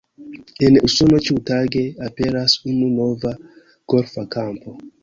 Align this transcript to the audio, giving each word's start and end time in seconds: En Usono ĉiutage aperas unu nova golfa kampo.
En 0.67 0.79
Usono 0.87 1.19
ĉiutage 1.27 1.85
aperas 2.09 2.59
unu 2.73 2.91
nova 2.97 3.37
golfa 3.97 4.31
kampo. 4.39 4.81